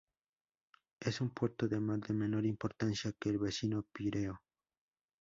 Es 0.99 1.21
un 1.21 1.29
puerto 1.29 1.67
de 1.67 1.79
mar 1.79 1.99
de 1.99 2.15
menor 2.15 2.43
importancia 2.47 3.13
que 3.19 3.29
el 3.29 3.37
vecino 3.37 3.85
Pireo. 3.93 4.41